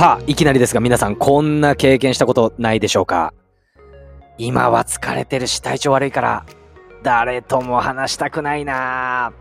[0.00, 3.34] さあ、いきなりですが皆さんこんな経験したことないでしょうか？
[4.38, 6.46] 今は疲れてるし体調悪いから
[7.02, 9.34] 誰とも話したくないな。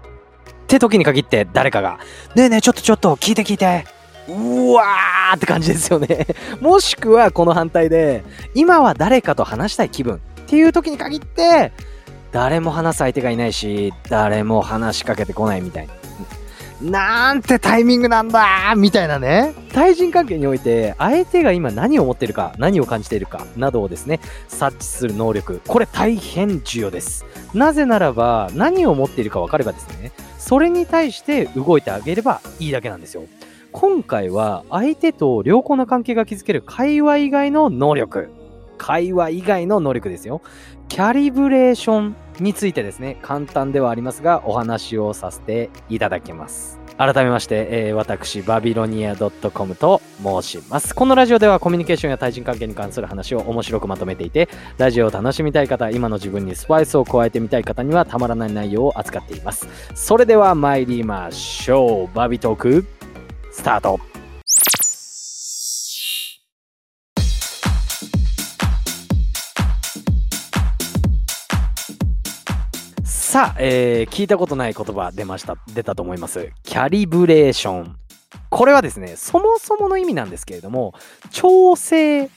[0.64, 2.00] って時に限って誰かが
[2.36, 3.86] ねえねえちょっとちょっと聞いて聞いて。
[4.28, 6.28] うわーって感じですよね。
[6.60, 10.16] もしくはこの反対で今は誰かと話したい気分。
[10.16, 11.72] っていう時に限って
[12.34, 15.94] 誰も話す相手がいないし誰も話しかけてこないみたいな。
[16.82, 19.54] なんてタイミングなんだみたいなね。
[19.74, 25.62] 対人関係において、相手が今何を思っているか、何を感じているか、などをですね、察知する能力。
[25.68, 27.26] これ大変重要です。
[27.54, 33.24] なぜならば、何を思っているか分かればですね、それに対して動いてあげればいいだけなんですよ。
[33.74, 38.30] 今回は、相手と良好な関係が築ける会話以外の能力。
[38.80, 40.42] 会話以外の能力ですよ。
[40.88, 46.80] キャリブレーションについてですね、簡単ではありますが、お話をさせていただきます。
[46.98, 50.94] 改めまして、えー、私、バビロニア .com と申します。
[50.94, 59.70] このラジオではコミュニケーションや対人関係に関する話を面白くまとめていて、ラジオを楽しみたい方、今の自分にスパイスを加えてみたい方にはたまらない内容を扱っています。
[59.96, 62.16] それでは参りましょう。
[62.16, 62.86] バビトーク、
[63.52, 64.09] スタート。
[73.40, 76.50] さあ、えー、聞いたことない言葉出ました、出たと思います。
[76.64, 77.96] キャリブレーション。
[78.50, 80.94] これはですね、そもそもの意味なんですけれども、
[81.32, 82.30] 調整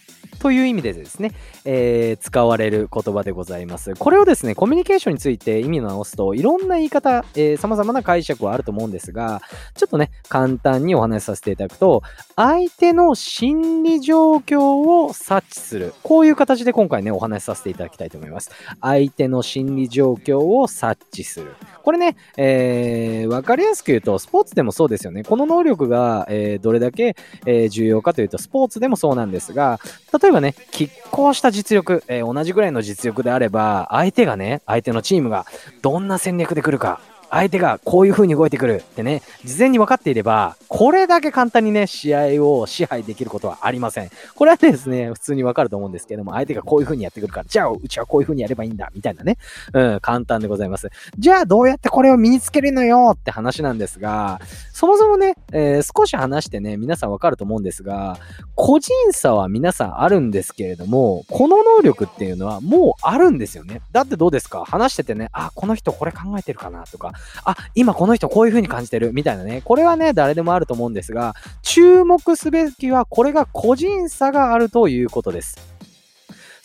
[0.42, 1.32] という意味でですね、
[1.64, 3.94] えー、使われる言葉でございます。
[3.94, 9.40] これをですね、コミュニケーションについて意味を直すと、いろんな言い方、えー、様々な解釈はあると思うんですが、
[9.76, 12.02] ちょっとね、簡単にお話しさせていただくと、
[12.34, 15.94] 相手の心理状況を察知する。
[16.02, 18.50] こういう形で今回ね、お話しさせていただきたいと思います。
[18.80, 21.54] 相手の心理状況を察知する。
[21.84, 25.22] これね、えー、わかりやすく言うと、スポーツでもそうですよね。
[25.22, 29.80] この能力が、え、どれだけ、え、重要かというと、スポーツでもそうなんですが、
[30.20, 35.46] 例えばね、拮抗した実力、え、同じぐらいの実力であれば、相手がね、相手のチームが
[35.82, 37.00] どんな戦略で来るか、
[37.32, 44.10] 相手がこういう風に動いてくるってね、事前に分かっていれば、これだけ簡単にね、試合を支配できることはありません。
[44.34, 49.38] これはですね、普通に分かると思うんですけども、相手がこういう風にやってくるから、じゃあ、うちはこういう風にやればいいんだ、みたいなね。
[49.72, 50.90] うん、簡単でございます。
[51.18, 54.38] じゃあ、どうやってこれを身につけるのよって話なんですが、
[54.74, 58.18] そもそもね、えー、少し話してね、皆さん分かると思うんですが、
[58.54, 63.80] 個人差は皆さんあるんですけれども、この能力っていうのはもうあるんですよね。
[63.90, 64.64] だってどうですか？
[64.66, 67.12] 話しててね、あ、この人これ考えてるかなとか、
[67.44, 69.62] あ、今この人こういう風に感じてるみたいなね。
[69.64, 75.71] これはね、誰でもあると思うんですが、注目すべきはこれが個人差があるということです。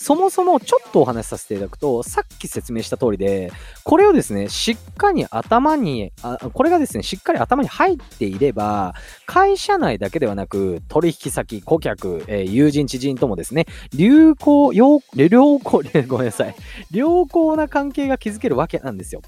[0.08, 3.52] そもそもちょっとお話しさせていただくと、さっき説明した通りで、
[3.84, 8.96] これをですね、しっかり頭に、あこれがですね、しっかり頭に入っていれば、
[9.26, 16.56] 会社内だけではなく、取引先、顧客、えー、友人、知人ともですね、流行、良好、 ごめんなさい、
[16.90, 19.22] 良好な関係が築けるわけなんですよ。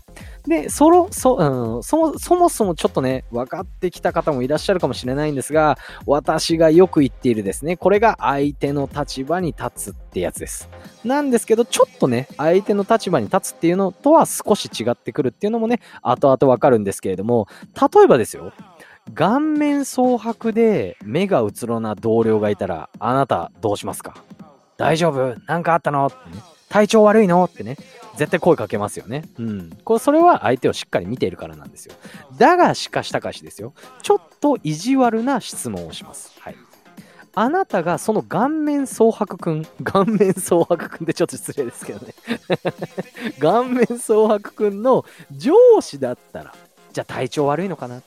[0.48, 10.69] で、そろ、そ、うん、そも、そもそもちょっとね、分かってきた方もいらっしゃるかもしれないんですが、私がよく言っているですね、これが相手の立場に立つってやつです。
[11.04, 17.48] なんですけど、ちょっとね、相手の立場に立つっていうのとは少し違ってくるっていうのもね、後々わかるんですけれども、
[17.94, 18.52] 例えばですよ、
[19.14, 24.24] 顔面蒼白で目がうつろな同僚がいたら、あなたどうしますか？
[24.78, 25.36] 大丈夫？
[25.48, 26.08] なんかあったの？
[26.08, 26.44] ってね。
[26.70, 27.44] 体調悪いの？
[27.46, 27.78] ってね。
[28.16, 29.24] 絶対声かけますよね。
[29.40, 29.70] うん。
[29.86, 31.96] これ、それは相手をしっかり見ているからなんですよ。
[32.38, 33.74] だが、しかしたかしですよ。
[34.04, 36.34] ちょっと意地悪な質問をします。
[36.40, 36.56] はい。
[37.42, 42.14] あなたがその顔面蒼白くん、顔面蒼白くんってちょっと失礼ですけどね
[43.40, 46.54] 顔面蒼白くんの上司だったら、
[46.92, 48.02] じゃあ体調悪いのかな？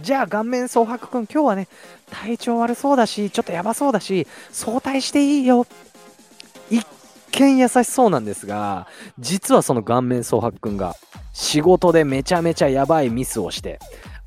[0.00, 1.68] じゃあ顔面蒼白くん今日はね、
[2.10, 5.64] 体調悪そうだし、ちょっとやばそうだし、早退していいよ。
[6.68, 6.84] 一
[7.30, 10.96] 見優しそうなんですが、実はその顔面蒼白くんが
[11.32, 13.78] 仕事でめちゃめちゃやばいミスをして、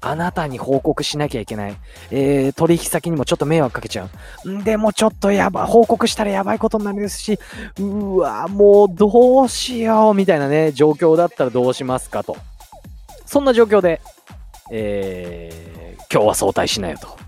[0.06, 1.76] あなたに報告しなきゃいけない。
[2.12, 4.08] えー、取引先にもちょっと迷惑かけちゃ
[4.46, 4.50] う。
[4.50, 7.40] んでもちょっとやば、報告したらやばいことになるし、
[7.80, 12.38] うわ、もうどうしよう、みたいなね、状況だったらどうしますかと。
[13.26, 14.00] そんな状況で、
[14.72, 17.25] えー、今日は早退しなよと。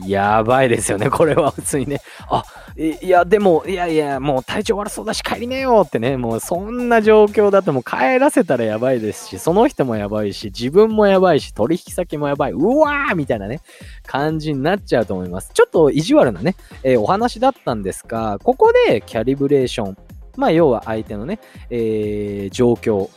[0.00, 2.00] やばいですよね、これは普通にね。
[2.28, 2.44] あ、
[2.76, 13.60] いや、でも、いやいや、もう体調悪そうだし帰りねえよってね、もうそんな状況だともう帰らせたらやばいですし、その人もやばいし、自分もやばいし、取引先もやばい、うわーみたいなね、
[14.04, 15.50] 感じになっちゃうと思います。
[15.54, 19.96] ちょっと意地悪なね、えー、お話だったんですが、ここでキャリブレーション、
[20.36, 21.38] まあ要は相手のね、
[21.70, 23.08] えー、状況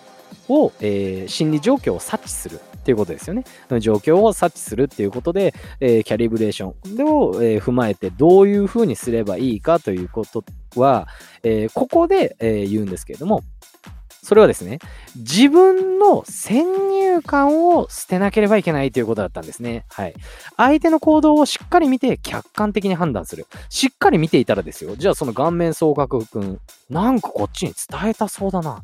[0.49, 3.43] を、えー、心理状況を察知するっていうことですよね。
[3.81, 10.45] 状況を察知するっていうことで、えー、キャリブレーションを、えー、踏まえてどういうふうにすればいいかということ
[10.77, 11.09] は、
[11.43, 13.43] えー、ここで、え言うんですけれども、
[14.23, 14.79] それはですね、
[15.17, 19.83] 自分の先入観を捨てなければいけないということだったんですね。
[19.89, 20.13] はい。
[20.55, 23.47] 相手の行動をしっかり見て客観的に判断する。
[23.69, 24.95] しっかり見ていたらですよ。
[24.95, 26.59] じゃあその顔面総額君、
[26.89, 28.81] なんかこっちに伝えたそうだな。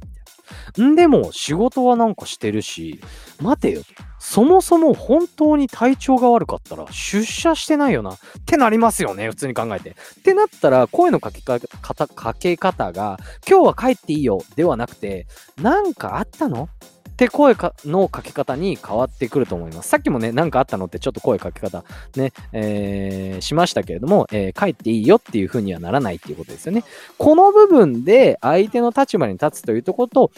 [0.81, 2.99] んでも仕事はなんかしてるし、
[3.41, 3.81] 待てよ。
[4.19, 9.89] そもそも本当に体調が悪かったら出社してないよなってなりますよね、普通に考えて。
[9.91, 9.93] っ
[10.23, 16.69] てなったら声のかけ方かけ方が今日は帰っていいよではなくて、なんかあったの？
[17.13, 17.55] って声
[17.85, 19.89] のかけ方に変わってくると思います。
[19.89, 21.83] さっきもね、何かあったのってちょっと声かけ方
[22.15, 26.83] ね、えー、しましたけれども、えー、帰っていいよっていう風にはならないっていうことですよね。
[27.17, 30.31] この部分で相手の立場に立つというところと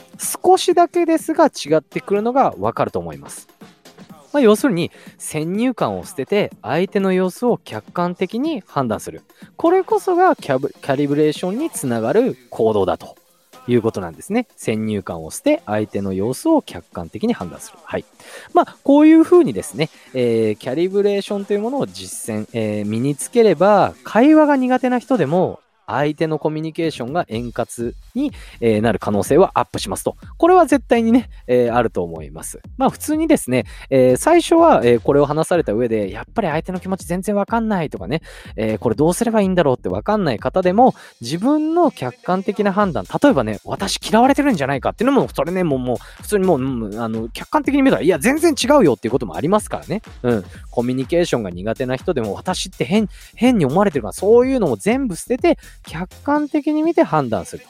[0.44, 3.48] 少しだけですが違ってくるのがわかると思います。
[4.33, 9.24] まあ、要するに先入観を捨てて相手の様子を客観的に判断する。
[9.56, 13.16] これこそがキャリブレーションにつながる行動だと
[13.67, 14.47] いうことなんですね。
[14.56, 17.77] 先入観を捨て、相手の様子を客観的に判断する。
[17.83, 18.06] はい。
[18.53, 30.17] まあ、こういうふうにですね、えー、キャリブレーションというものを実践、えー、身につければ、会話が苦手な人でも、相手のコミュニケーションが円滑に、え、なる可能性はアップしますと。
[30.37, 32.59] これは絶対にね、えー、あると思います。
[32.77, 38.21] まあ普通にですね、えー、最初は、えこれを話された上で、やっぱり相手の気持ち全然わかんないとかね、
[38.55, 50.01] えこれどうすればいいんだろうってわかんない方でも、自分の客観的な判断、例えばね、私嫌われてるんじゃないかっていうのも、それね、もう、もう普通にもう、うん、あの、客観的に見たら、いや、全然違うよっていうこともありますからね。
[50.23, 50.45] うん。
[50.71, 57.63] コミュニケーションが苦手な人でも、私って変、変に思われてるから、そういうのも全部捨てて、客観的に見て判断する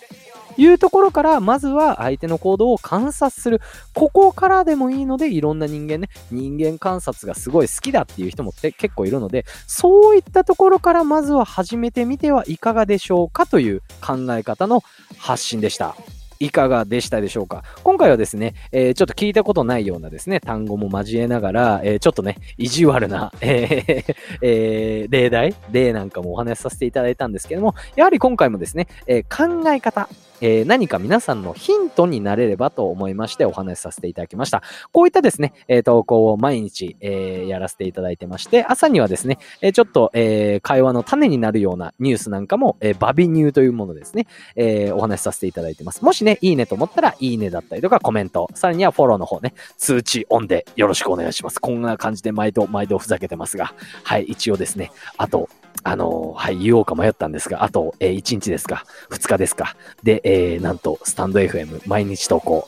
[0.56, 3.62] というところから、まずは相手の行動を観察する。
[3.94, 14.82] ここからでもいいので、いろんな人間ね、人間観察がすごい好きだっていう人もって結構いるので、そういったところからまずは始めてみてはいかがでしょうかという考え方の
[15.18, 15.96] 発信でした。
[16.40, 17.64] いかがでしたでしょうか？
[17.84, 30.10] 今回はですね、えー、ちょっと聞いたことないようなですね、単語も交えながら、えー、ちょっとね、意地悪な、 えーえー、例題例なんかもお話しさせていただいたんですけども、やはり今回もですね、え、考え方、
[30.42, 34.62] えー、何か皆さんのヒントになれればと思いましてお話しさせていただきました。
[34.92, 46.04] こういったですね、えー、投稿を毎日、えー、やらせていただいてまして、朝にはですね、えちょっと、え会話の種になるようなニュースなんかも、えバビニューというものですね、えお話しさせていただいてます。
[46.04, 51.60] もしね、いいねと思ったら、いいねだったりとかコメント、さらにはフォローの方ね、通知オンでよろしくお願いします。
[51.60, 53.74] こんな感じで毎度毎度ふざけてますが、
[54.04, 55.50] はい、一応ですね、あと、
[55.84, 59.76] あのはい、言おうか迷ったんですが、あと、えー、1日ですか、2日ですか。
[60.04, 62.68] で、えー、なんと、スタンド FM、毎日投稿、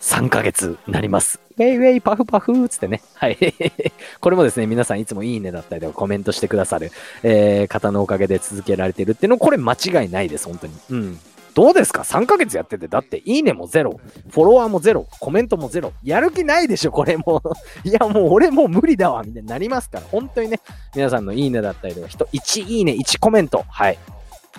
[0.00, 1.40] 3ヶ月なります。
[1.56, 3.00] ウェイウェイパフパフつってね。
[3.14, 3.38] はい。
[4.20, 6.90] これもですね、皆さんいつもいいねだったりとかコメントしてくださる、
[7.22, 10.74] えー、方のおかげで続けられてるっていうの、これ間違いないです、本当に。
[10.90, 11.18] うん。
[11.54, 15.92] どうですか ?3 ヶ月やってて、だって、いいねもゼロ、フォロワーもゼロ、コメントもゼロ。
[16.02, 17.42] やる気ないでしょ、これも
[17.84, 20.06] いや、もう俺もう無理だわ、みたいになりますから。
[20.10, 20.60] 本当にね、
[20.94, 23.64] 皆さんのいいねだったりとか、人、1いいね、1コメント。
[23.68, 23.98] はい。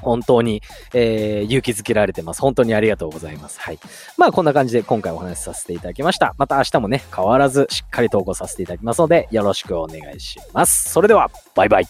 [0.01, 0.61] 本当に、
[0.93, 2.41] えー、勇気づけられてます。
[2.41, 3.59] 本当にありがとうございます。
[3.59, 3.79] はい。
[4.17, 6.35] まあ、こんな感じで今回お話しさせていただきました。
[6.37, 10.91] また明日もね、変わらずしっかり投稿させていただきますので、よろしくお願いします。
[10.91, 11.85] それでは、バイバイ。